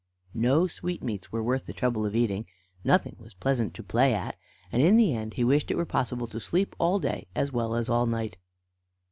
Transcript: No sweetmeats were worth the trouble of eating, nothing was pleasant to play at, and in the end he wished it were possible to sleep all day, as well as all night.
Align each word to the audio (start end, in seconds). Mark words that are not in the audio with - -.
No 0.33 0.65
sweetmeats 0.65 1.31
were 1.31 1.43
worth 1.43 1.67
the 1.67 1.73
trouble 1.73 2.07
of 2.07 2.15
eating, 2.15 2.47
nothing 2.83 3.15
was 3.19 3.35
pleasant 3.35 3.75
to 3.75 3.83
play 3.83 4.15
at, 4.15 4.35
and 4.71 4.81
in 4.81 4.97
the 4.97 5.13
end 5.15 5.35
he 5.35 5.43
wished 5.43 5.69
it 5.69 5.77
were 5.77 5.85
possible 5.85 6.25
to 6.25 6.39
sleep 6.39 6.75
all 6.79 6.97
day, 6.97 7.27
as 7.35 7.51
well 7.53 7.75
as 7.75 7.87
all 7.87 8.07
night. 8.07 8.37